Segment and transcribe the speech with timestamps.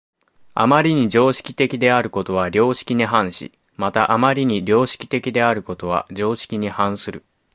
[0.55, 7.23] 余りに常識的であることは良識に反し、また余りに良識的であることは常識に反する。